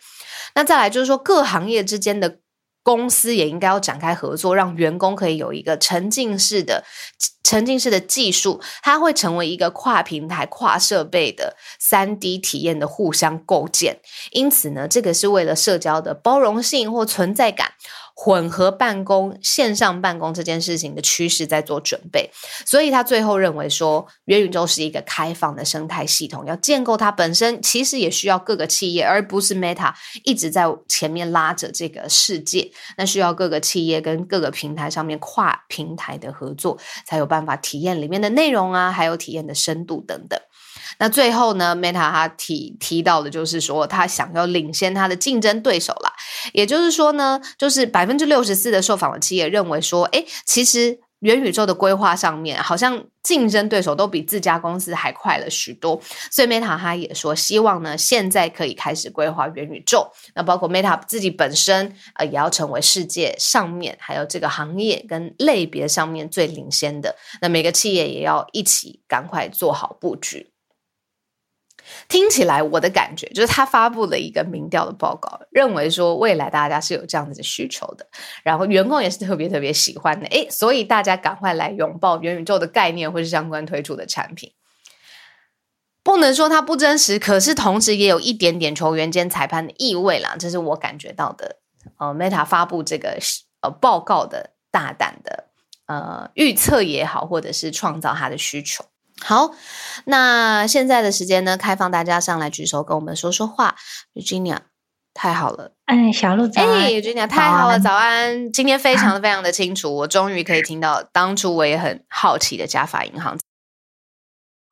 [0.55, 2.39] 那再来就是说，各行业之间的。
[2.83, 6.85] 公司也应该要展开合作，让员工可以有一个沉浸式的、
[7.43, 13.99] 沉浸式的技术，它会成为一个跨平台、跨设备的三 D 体验的互相构建。
[14.31, 17.73] 因此呢，这个是为了社交的包容性或存在感。
[18.19, 22.31] 混合办公、线上办公这件事情的趋势在做准备，
[22.65, 32.71] 所以他最后认为说，元宇宙是一个开放的生态系统，要建构它本身其实也需要各个企业，而不是 Meta 一直在前面拉着这个世界。
[32.97, 40.39] 那需要各个企业跟各个平台上面跨平台的合作，才有办法体验里面的内容啊，还有体验的深度等等。
[40.99, 46.11] 那最后呢，Meta 他提提到的就是说，他想要领先他的竞争对手啦。
[46.53, 55.99] 也就是说呢，就是百分之六十四的受访的企业认为说，哎，其实元宇宙的规划上面，好像竞争对手都比自家公司还快了许多。
[56.31, 60.11] 所以 Meta 他也说，希望呢，现在可以开始规划元宇宙。
[60.35, 67.15] 那包括 Meta 自己本身，呃，也要成为世界上面还有这个行业跟类别上面最领先的。
[67.41, 70.51] 那每个企业也要一起赶快做好布局。
[72.07, 78.05] 听起来，我的感觉就是他发布了一个民调的报告，认为说未来大家是有这样子的需求的，
[78.43, 84.53] 然后员工也是特别特别喜欢的，诶，所以大家赶快来拥抱元宇宙的概念或是相关推出的产品。
[86.03, 91.57] 不能说它不真实，可是同时也有一点点球员兼裁判的意味啦，这是我感觉到的。
[91.97, 93.17] 呃，Meta 发布这个
[93.61, 95.45] 呃报告的大胆的
[95.85, 98.85] 呃预测也好，或者是创造它的需求。
[99.19, 99.51] 好，
[100.05, 101.57] 那现在的时间呢？
[101.57, 103.75] 开放大家上来举手跟我们说说话。
[104.13, 104.59] Virginia，
[105.13, 108.51] 太好了，哎，小鹿早安，Virginia，太好了，早安。
[108.51, 113.37] 今天非常的非常的清楚，我终于可以听到当初我也很好奇的加法银行。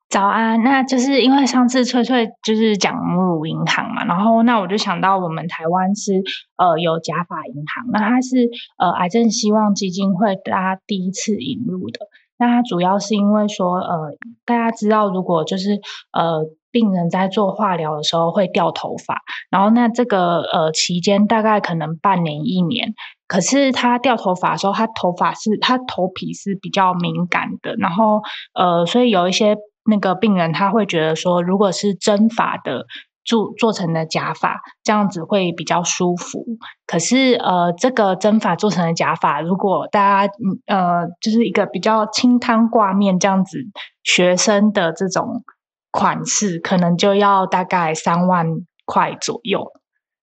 [0.08, 6.22] 早安，那就是因为上次翠翠就是讲母乳银行嘛，然后那我就想到我们台湾是
[6.56, 11.98] 呃有加法银行，那它是呃癌症希望基金会大家第一次引入的。
[12.38, 14.10] 那它主要是因为说，呃，
[14.44, 15.80] 大家知道，如果就是
[16.12, 22.94] 呃，病人在做化疗的时候会掉头发，然后那这个呃期间大概可能半年一年，
[23.26, 28.22] 可是他掉头发的时候，他头发是他头皮是比较敏感的，然后
[28.54, 29.56] 呃，所以有一些
[29.88, 32.84] 那个病人他会觉得说，如果是真发的。
[33.26, 36.44] 做做成的假发，这样子会比较舒服。
[36.86, 40.32] 可是，呃，这个真发做成的假发，如果大家
[40.66, 43.58] 呃，就是一个比较清汤挂面这样子
[44.04, 45.42] 学生的这种
[45.90, 48.46] 款式，可能就要大概三万
[48.84, 49.72] 块左右，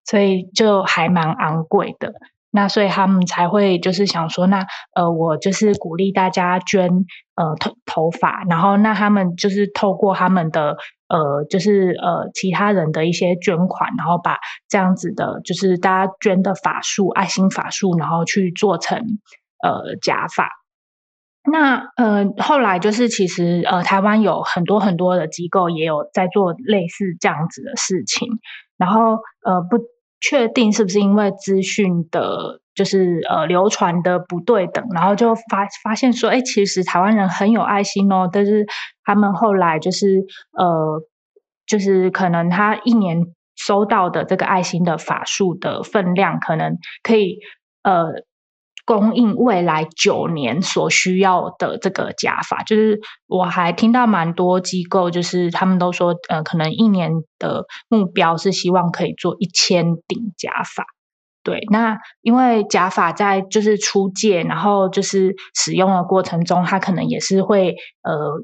[0.06, 2.14] 所以就还蛮昂贵的。
[2.56, 6.88] 那所以他们才会就是想说，那呃，我就是鼓励大家捐
[7.36, 10.78] 呃头头发，然后那他们就是透过他们的
[11.14, 18.98] 呃，就是呃其他人的一些捐款，然后把这样子的，就是大家捐的法术爱心法术，然后去做成
[19.62, 20.50] 呃假法。
[21.52, 28.28] 那呃后来就是其实呃台湾有很多很多的机构也有在做类似这样子的事情，
[28.78, 29.78] 然后呃不。
[30.24, 38.30] 确定是不是因为资讯的，就是呃流传的不对等，然后就发发现说，哎，其实台湾人很有爱心哦。
[38.32, 38.66] 但是
[39.04, 40.24] 他们后来就是
[40.58, 41.02] 呃，
[41.68, 43.22] 就是可能他一年
[43.58, 47.40] 收到的这个爱心的法术的分量，可能可以
[47.84, 48.24] 呃。
[48.86, 60.84] 供应未来九年所需要的这个假发，就是我还听到蛮多机构，就是他们都说，呃，可能一年的目标是希望可以做一千顶假发。
[61.44, 68.42] 对，那因为假发在就是出借，然后就是使用的过程中，它可能也是会呃，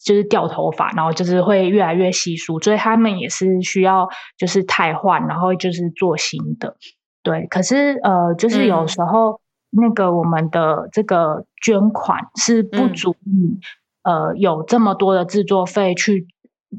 [0.00, 6.76] 就是掉头发，然后就是会越来越稀疏，所以他们也是需要就是汰换，然后就是做新的。
[7.24, 9.40] 对，可是呃，就是有时候。
[9.70, 13.60] 那个我们的这个捐款是不足以
[14.02, 16.26] 呃有这么多的制作费去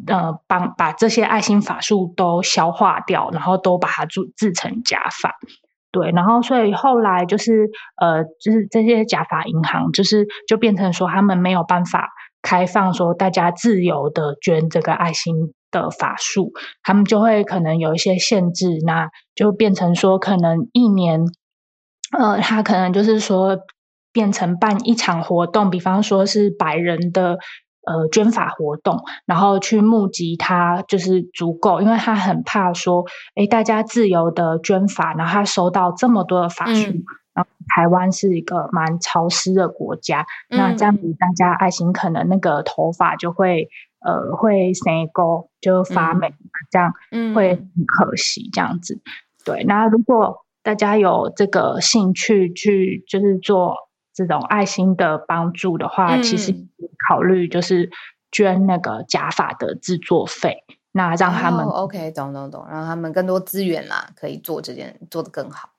[0.08, 5.36] 呃帮把这些爱心法术都消化掉，然后都把它做制成假发，
[5.92, 12.10] 对，然后所以后来就是呃就是这些假发银行就是就变成说他们没有办法
[12.42, 16.52] 开放说大家自由的捐这个爱心的法术，
[16.84, 21.26] 他们就会可能有一些限制，那就变成说可能一年。
[22.12, 23.58] 呃，他可能就是说
[24.12, 27.38] 变成办一场活动，比方说是百人的
[27.88, 33.06] 呃捐法活动，然后去募集他就是足够，因为他很怕说，
[33.36, 36.92] 哎，大家自由的捐法，然后他收到这么多的法术，
[37.34, 43.70] 然后台湾是一个蛮潮湿的国家，那这样子大家爱心可能那个头发就会
[44.06, 46.34] 呃会生沟，就发霉，
[46.70, 46.94] 这样
[47.34, 49.00] 会很可惜，这样子。
[49.46, 50.46] 对，那如果。
[50.64, 53.76] 大家有这个兴趣去，就是做
[54.14, 56.54] 这种爱心的帮助的话，其实
[57.08, 57.90] 考虑就是
[58.32, 65.70] 捐那个假发的制作费，那让他们 OK，懂懂懂，让他们更多资源啦，可以做这件做的更好。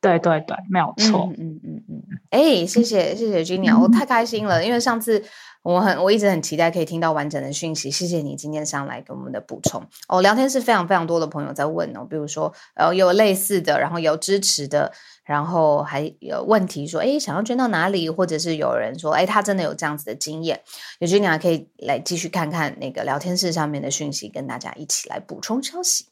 [0.00, 1.30] 对对对，没有错。
[1.38, 5.22] 嗯嗯嗯，哎，谢谢谢谢君鸟，我太开心了，因为上次
[5.64, 9.82] 我很我一直很期待可以听到完整的讯息，谢谢你今天上来给我们的补充。
[10.08, 14.92] 哦，聊天是非常非常多的朋友在问哦，比如说呃有类似的，然后有支持的，
[15.24, 20.60] 然后还有问题说，哎，想要捐到哪里，或者是有人说，哎，他真的有这样子的经验，
[20.98, 26.04] 有君鸟可以来继续看看那个聊天室上面的讯息，跟大家一起来补充消息。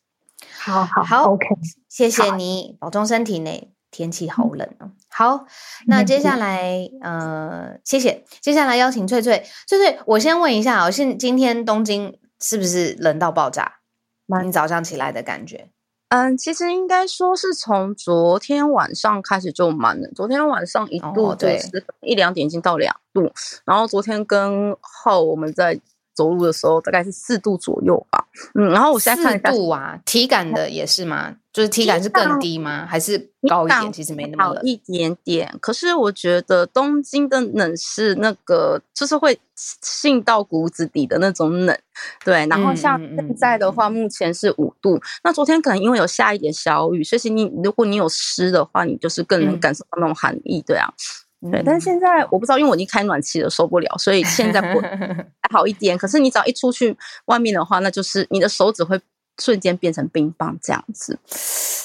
[0.58, 1.46] 好好好，OK，
[1.90, 3.68] 谢谢你，保重身体呢。
[3.92, 4.90] 天气好冷哦。
[5.08, 5.46] 好，
[5.86, 8.24] 那接下来，呃，谢谢。
[8.40, 13.74] 接下来邀请翠翠，翠翠，我先问一下哦，现今天东京是不是冷到爆炸？
[14.44, 15.68] 你早上起来的感觉？
[16.08, 20.12] 嗯，其实应该说是从昨天晚上开始就蛮冷。
[20.14, 23.30] 昨天晚上一度就是一两点已经到两度，
[23.64, 25.80] 然后昨天跟后我们在。
[26.14, 28.22] 走路的时候大概是四度左右吧，
[28.54, 31.34] 嗯，然后我现在看四度啊，体感的也是吗？
[31.52, 32.86] 就是体感是更低吗？
[32.86, 33.92] 还是高一点？
[33.92, 35.54] 其实没那么冷一点点。
[35.60, 39.38] 可是我觉得东京的冷是那个，就是会
[39.82, 41.78] 沁到骨子底的那种冷。
[42.24, 44.98] 对，然后像现在的话，目前是五度。
[45.22, 50.88] 那昨天可能因为有下一点小雨，所以你如果你有湿的话，你就是更能感受到那种寒意，对啊。
[51.50, 54.80] 对，但是现在我不知道，因为我已经开暖气了，受不了，所以现在不
[55.42, 55.98] 还好一点。
[55.98, 58.98] 可是你只要一出去外面的话，那就是你的手指会
[59.38, 61.18] 瞬间变成冰棒这样子。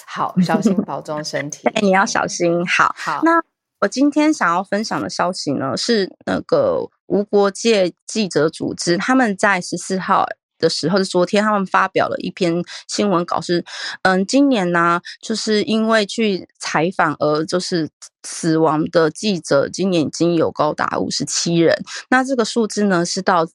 [0.05, 1.67] 好，小心保重身体。
[1.75, 2.65] 哎，你要小心。
[2.67, 3.21] 好，好。
[3.23, 3.41] 那
[3.79, 10.25] 我今天想要分享的消息呢，是那个无国界记者组织他们在十四号。
[10.59, 12.51] 的时候是昨天，他们发表了一篇
[12.87, 13.63] 新闻稿，是
[14.01, 17.87] 嗯，今年呢，就是因为去采访而就是
[18.23, 21.79] 死亡的记者，今年已经有高达五十七人。
[22.09, 23.47] 那这个数字呢，是到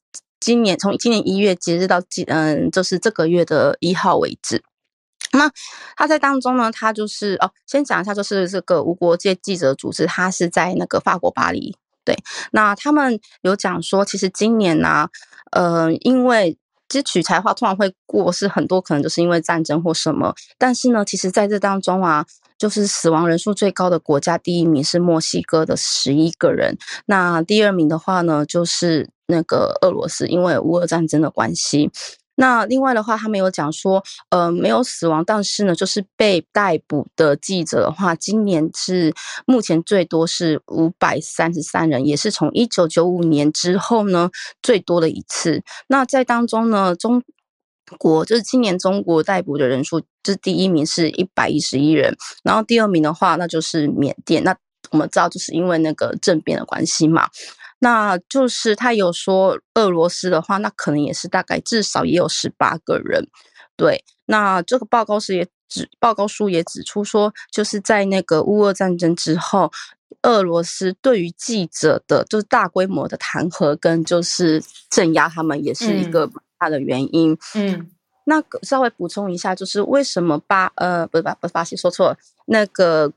[0.43, 4.61] 今年从今年一月截止到今嗯，就是这个月的一号为止。
[5.31, 5.49] 那
[5.95, 11.77] 他在当中呢，他就是哦，先讲一下，就是这个无国界记者组织，他是在那个法国巴黎。
[12.03, 12.13] 对，
[12.51, 15.07] 那他们有讲说，其实今年呢，
[15.51, 16.57] 呃，因为
[16.89, 20.35] 其实取材话通常会过是很多，可能就是因为战争或什么。
[20.57, 22.25] 但是呢，其实在这当中啊，
[22.63, 31.91] 就是死亡人数最高的国家，第一名是墨西哥的十一个人，那第二名的话呢，就是那个俄罗斯，因为乌俄战争的关系。
[32.35, 39.13] 那另外的话，他们有讲说，呃，没有死亡，但是呢，就是被逮捕的记者的话，今年是
[39.45, 44.29] 目前最多是五百三十三人，也是从一九九五年之后呢
[44.61, 45.61] 最多的一次。
[45.89, 47.21] 那在当中呢，中
[47.93, 54.43] 国就是今年中国逮捕的人数，这第一名是一百一十一人，然后第二名的话，那就是缅甸。
[54.43, 54.55] 那
[54.91, 57.27] 我们知道，就是因为那个政变的关系嘛。
[57.79, 63.27] 那就是他有说俄罗斯的话，那可能也是大概至少也有十八个人。
[63.75, 69.69] 对，那这个报告是也指报告书也指出说，就是在那个乌俄战争之后，
[70.21, 76.29] 俄罗斯对于记者的就是大规模的弹劾跟就是镇压他们，也是一个
[76.63, 77.37] 大的原因。
[77.55, 77.89] 嗯，
[78.25, 83.11] 那稍微补充一下，就是为什么巴呃不是巴不是巴西说错了，那个。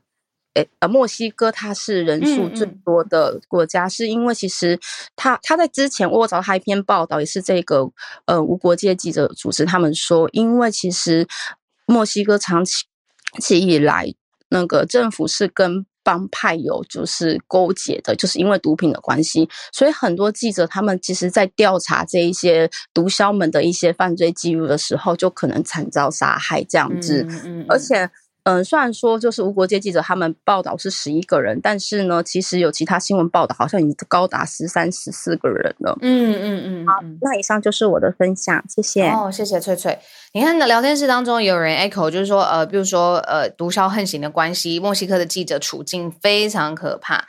[0.79, 4.79] 呃，墨西哥它是人数最多的国家，是因为其实
[5.15, 7.87] 他他在之前我找到一篇报道，也是这个
[8.25, 11.27] 呃无国界记者组织他们说，因为其实
[11.85, 12.85] 墨西哥长期
[13.39, 14.11] 期以来
[14.49, 27.27] 那个政府是跟帮派有就是勾结的，就是因为毒品的关系，所以很多记者他们其实在调查这一些毒枭们的一些犯罪记录的时候，就可能惨遭杀害这样子，
[27.67, 28.09] 而且。
[28.47, 35.97] 嗯，虽然说就是无国界记者他们报道是十一个人，但是呢，其实有其他新闻报道，好像已经高达十三、十四个人了。
[36.01, 36.87] 嗯嗯嗯。
[36.87, 39.09] 好，那以上就是我的分享，谢谢。
[39.09, 39.99] 哦，谢谢翠翠。
[40.31, 47.25] 你看，聊天室当中有人 echo，就是说，呃，比如说，呃，毒枭横行的关系，墨西哥的记者处境非常可怕。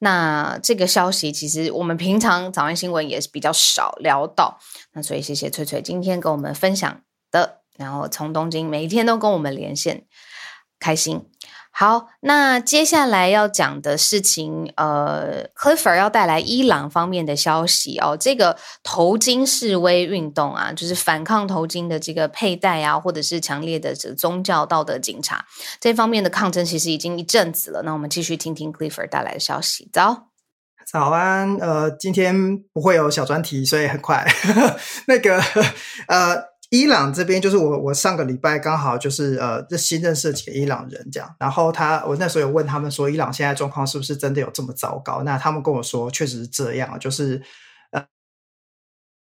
[0.00, 4.58] 那这个消息其实我们平常早安新闻也是比较少聊到，
[4.92, 7.00] 那所以谢谢翠翠今天跟我们分享
[7.32, 10.04] 的，然后从东京每一天都跟我们连线。
[10.80, 11.24] 开心，
[11.70, 18.16] 好，那接下来要讲的事情，呃，Clifford 要带来伊朗方面的消息哦。
[18.18, 25.44] 这个头巾示威运动啊，就是反抗头巾的这个佩戴啊，或者是强烈的这宗教道德警察
[25.80, 27.82] 这方面的抗争，其实已经一阵子了。
[27.82, 29.88] 那我们继续听听 Clifford 带来的消息。
[29.92, 30.28] 早，
[30.90, 34.26] 早安，呃，今天不会有小专题，所以很快。
[35.06, 35.40] 那个，
[36.08, 36.57] 呃。
[36.70, 45.22] 伊朗这边就是我，我上个礼拜刚好就是呃，这新认识几个伊朗人这样，然后他我那时候有问他们说，伊朗现在状况是不是真的有这么糟糕？
[45.22, 47.40] 那他们跟我说，确实是这样，就是
[47.92, 48.04] 呃，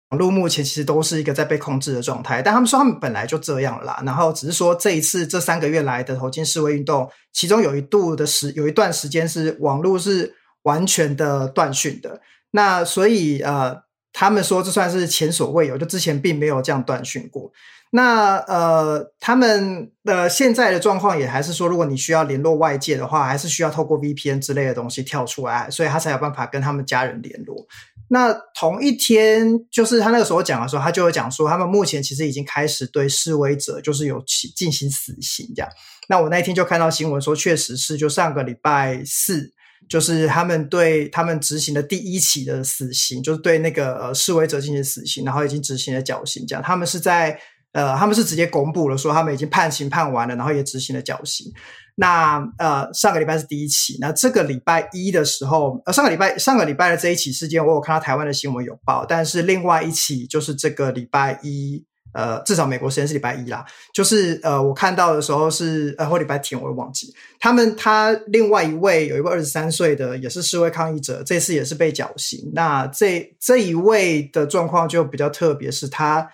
[0.09, 10.33] 网络目前其实都是一个在被控制的状态，但他们说他们本来就这样啦，然后只是说这一次这三个月来的头巾示威运动，其中有一度的时有一段时间是网络是
[10.63, 13.84] 完全的断讯的，那所以呃。
[14.17, 17.51] 他们说这算是前所未有，就之前并没有这样断讯过。
[17.91, 27.67] 那呃，他们的现在的状况也还是说，如果你需要联络外界的话，还是需要透过 VPN 之类的东西跳出来，所以他才有办法跟他们家人联络。
[28.07, 35.69] 那同一天，就是他那个时候讲的时候，他就有讲说，他们目前其实已经开始对示威者就是有起进行死刑这样。
[36.07, 39.51] 那我那一天就看到新闻说，确实是就上个礼拜四。
[39.87, 46.45] 就是他们对他们执行的第一起的死刑，就是对那个呃示威者进行死刑，然后已经执行了绞刑。
[46.47, 47.39] 这样，他们是在
[47.73, 51.51] 呃，他们是直接公布了说他们已经判刑判完了，然后也执行了绞刑。
[51.95, 61.85] 那呃，上个礼拜是第一起，那这个礼拜一的时候，呃，上个礼拜上个礼拜的这一起事件，我有看到台湾的新闻有报，但是另外一起就是这个礼拜一。
[62.15, 67.13] 呃，至少美国时间是礼拜一啦，就是呃，我看到的时候是呃，或礼拜天，我也忘记。
[67.39, 72.49] 他们他另外一位有一位二十三岁的也是示威抗议者，这次也是被绞刑。
[72.53, 76.27] 那这这一位的状况就比较特别，是他。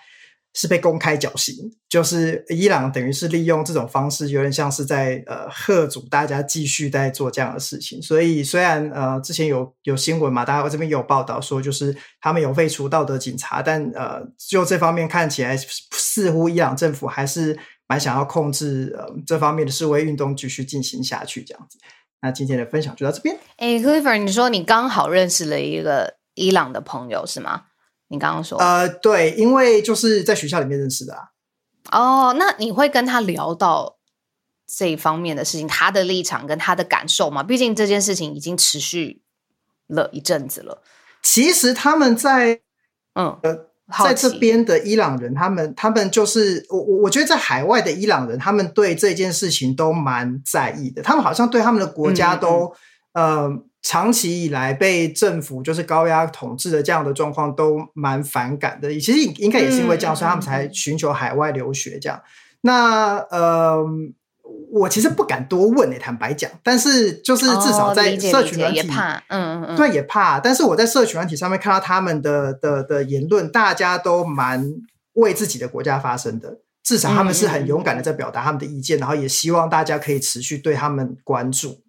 [0.54, 1.54] 是被公开绞刑，
[1.88, 8.02] 就是伊朗等于是利用这种方式，有点像是在呃贺阻大家继续在做这样的事情。
[8.02, 15.56] 所以虽然呃之前有有新闻嘛，大家这边有报道说，就是他们有废除道德警察，但呃就这方面看起来，
[15.92, 21.78] 似乎伊朗政府还是蛮想要控制呃这方面的示威运动继续进行下去这样子。
[22.20, 23.36] 那今天的分享就到这边。
[23.56, 27.62] 哎，Clifford，你说你刚好认识了一个伊朗的朋友是吗？
[28.12, 31.22] 你刚刚说，呃，对，因为就是在学校里面认识的啊。
[31.90, 33.96] 哦，那你会跟他聊到
[34.66, 37.42] 这一方面的事情，他的立场跟他的感受吗？
[37.42, 39.22] 毕竟这件事情已经持续
[39.86, 40.82] 了一阵子了。
[41.22, 42.60] 其实他们在，
[43.14, 51.00] 嗯，呃，在这边的伊朗人，他们他们就是我我我觉得在海外的伊朗人，他们对这件事情都蛮在意的。
[51.00, 52.74] 他们好像对他们的国家都
[53.14, 53.48] 呃
[53.82, 58.88] 长期以来被政府就是高压统治的这样的状况都蛮反感的。
[58.98, 62.22] 其实应该也是因为这样，所以他们才寻求海外留学这样。
[62.62, 63.84] 那呃。
[64.70, 70.40] 我其实不敢多问诶，坦白讲，但是就是至少在社群软体，怕，嗯嗯嗯，对，也怕。
[70.40, 74.74] 但是我在社群软体上面看到他们的的的言论，大家都蛮
[75.14, 81.82] 为自己的国家发声的，至少他们是很勇敢的在表达他们的意见，然后也希望大家可以持续对他们关注。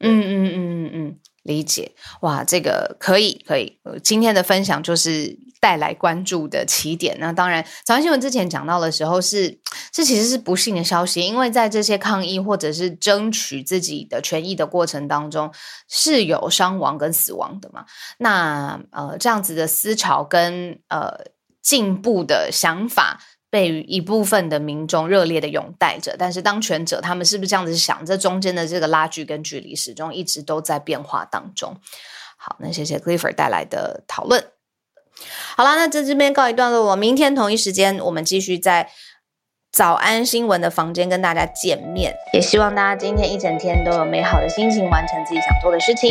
[0.00, 1.92] 嗯嗯嗯嗯嗯，理解。
[2.22, 3.78] 哇，这个可以可以。
[4.02, 5.38] 今天的分享就是。
[5.62, 9.60] 带来关注的起点，那当然，早安新闻之前讲到的时候是，
[9.92, 15.52] 这其实是不幸的消息，因为在这些抗议或者是争取自己的权益的过程当中，
[15.86, 17.84] 是有伤亡跟死亡的嘛？
[18.16, 21.26] 那呃，这样子的思潮跟呃
[21.60, 23.20] 进步的想法，
[23.50, 28.06] 被一部分的民众热烈的拥戴着，但是当权者他们是不是这样子想？
[28.06, 31.76] 这中间的这个拉锯跟距离，始终一直都在变化当中。
[32.36, 34.44] 好，那谢谢 Clifford 带来的讨论。
[35.56, 36.86] 好了，那在这边告一段落。
[36.86, 38.88] 我明天同一时间，我们继续在
[39.72, 42.14] 早安新闻的房间跟大家见面。
[42.32, 46.08] 也希望大家今天一整天都有美好的心情，完成自己想做的事情。